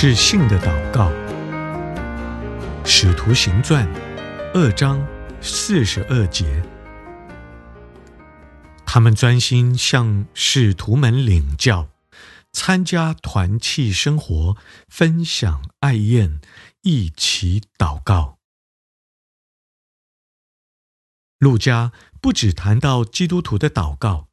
[0.00, 1.10] 是信的祷告，
[2.86, 3.84] 《使徒行传》
[4.54, 5.04] 二章
[5.42, 6.62] 四十二节。
[8.86, 11.88] 他们专心向使徒们领教，
[12.52, 16.40] 参加团契生活，分享爱宴，
[16.82, 18.38] 一起祷告。
[21.40, 21.90] 路加
[22.20, 24.28] 不只谈到基督徒的祷告，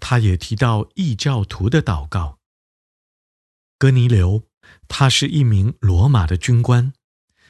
[0.00, 2.38] 他也提到异教徒的祷告。
[3.78, 4.42] 哥尼流，
[4.88, 6.92] 他是一名罗马的军官，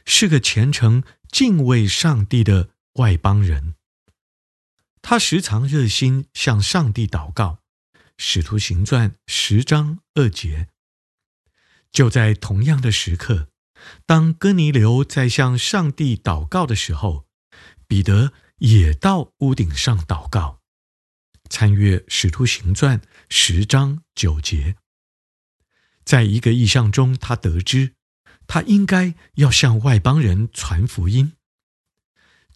[0.05, 3.75] 是个虔诚敬畏上帝的外邦人。
[5.03, 7.61] 他时常热心向上帝祷告，
[8.19, 10.69] 《使徒行传》十章二节。
[11.91, 13.49] 就在同样的时刻，
[14.05, 17.27] 当哥尼流在向上帝祷告的时候，
[17.89, 20.61] 彼得也到屋顶上祷告。
[21.49, 24.77] 参阅《使徒行传》十章九节。
[26.05, 27.95] 在一个异象中，他得知
[28.47, 31.33] 他应该要向外邦人传福音。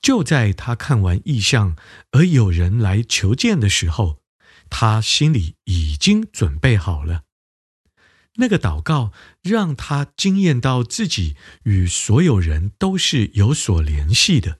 [0.02, 1.76] 就在他看完异象，
[2.10, 4.20] 而有人来求见的时候，
[4.68, 7.22] 他心里已经准备好了。
[8.36, 9.12] 那个祷告
[9.42, 14.58] 让他惊艳到自己与所有人都是有所联系的，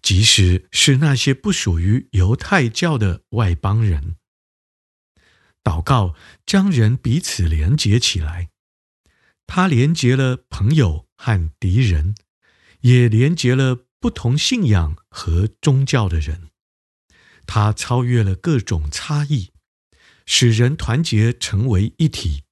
[0.00, 4.17] 即使是那些不属于犹太教的外邦人。
[5.68, 6.14] 祷告
[6.46, 8.48] 将人彼此连结起来，
[9.46, 12.14] 他连结了朋友和敌人，
[12.80, 13.84] 也连结了。
[14.00, 16.50] 不同信仰和宗教的人，
[17.46, 19.50] 他超越了各种差异，
[20.24, 22.44] 使人团结成为一体。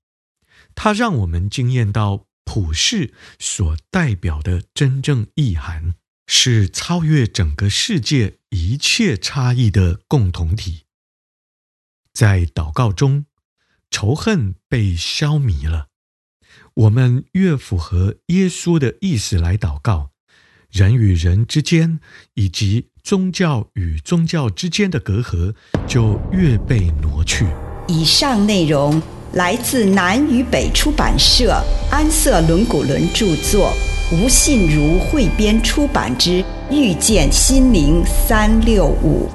[0.75, 5.95] 他让我们惊艳到普世所代表的真正意涵，
[6.27, 10.86] 是超越整个世界一切差异的共同体。
[12.17, 13.27] 在祷告中，
[13.91, 15.89] 仇恨被消弭了。
[16.73, 20.13] 我们越符合耶稣的意思来祷告。
[20.71, 22.01] 人与人之间，
[22.33, 25.55] 以及宗教与宗教之间的隔阂，
[25.87, 27.47] 就越被挪去。
[27.87, 29.01] 以上内容
[29.35, 33.75] 来自南与北出版社安瑟伦古伦著作，
[34.11, 39.29] 吴信如汇编出版之《遇见心灵三六五》。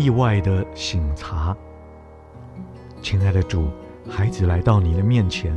[0.00, 1.54] 意外的醒察。
[3.02, 3.68] 亲爱的主，
[4.08, 5.52] 孩子来到你的面前，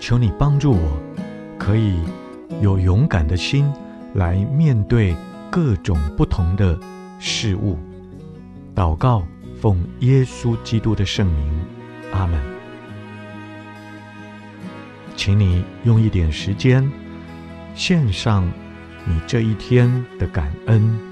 [0.00, 0.98] 求你帮助我，
[1.56, 2.00] 可以
[2.60, 3.72] 有勇敢的心
[4.14, 5.14] 来面对
[5.52, 6.76] 各种不同的
[7.20, 7.78] 事物。
[8.74, 9.22] 祷告，
[9.60, 11.64] 奉耶稣基督的圣名，
[12.12, 12.40] 阿门。
[15.14, 16.90] 请你用一点时间，
[17.72, 18.50] 献上
[19.04, 21.11] 你这一天的感恩。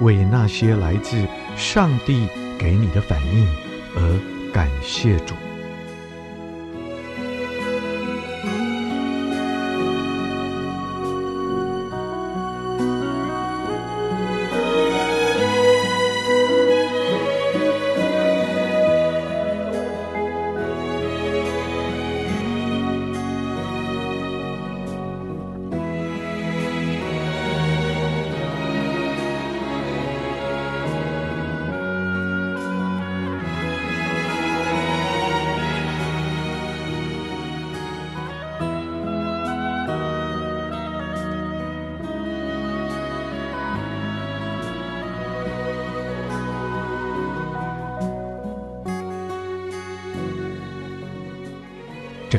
[0.00, 1.26] 为那些来自
[1.56, 3.46] 上帝给你的反应
[3.94, 5.45] 而感谢主。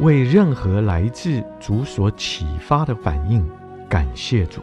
[0.00, 3.46] 为任何来自主所启发的反应，
[3.88, 4.62] 感谢主。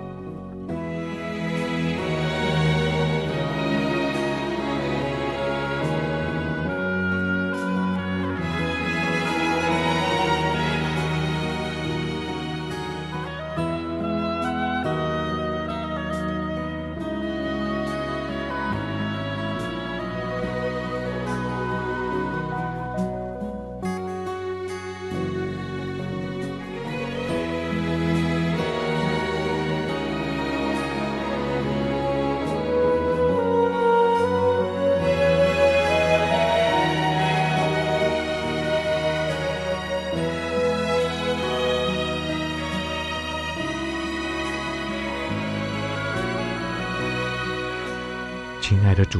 [48.71, 49.19] 亲爱的主，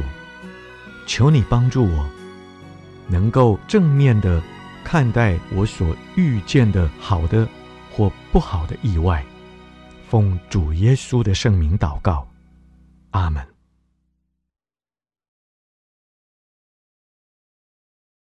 [1.06, 2.08] 求你帮助我，
[3.06, 4.42] 能够正面的
[4.82, 7.46] 看待我所遇见的好的
[7.90, 9.22] 或不好的意外。
[10.08, 12.26] 奉主耶稣的圣名祷告，
[13.10, 13.51] 阿门。